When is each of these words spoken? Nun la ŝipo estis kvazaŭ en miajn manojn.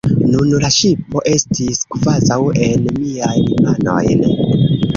Nun 0.35 0.53
la 0.61 0.71
ŝipo 0.75 1.21
estis 1.31 1.83
kvazaŭ 1.97 2.39
en 2.71 2.89
miajn 3.05 3.55
manojn. 3.69 4.27